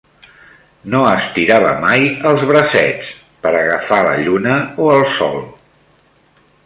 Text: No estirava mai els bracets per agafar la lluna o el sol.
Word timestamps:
No 0.93 1.01
estirava 1.09 1.73
mai 1.83 2.07
els 2.29 2.45
bracets 2.53 3.11
per 3.45 3.53
agafar 3.61 4.01
la 4.09 4.17
lluna 4.25 4.57
o 4.87 4.89
el 4.95 5.07
sol. 5.21 5.39